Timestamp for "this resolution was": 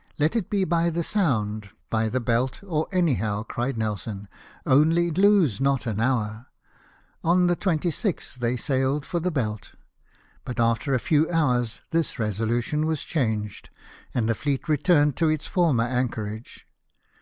11.92-13.04